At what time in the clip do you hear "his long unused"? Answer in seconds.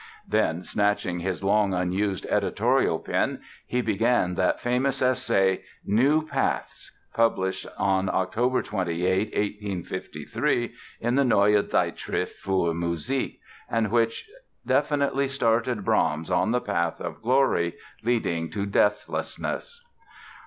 1.19-2.25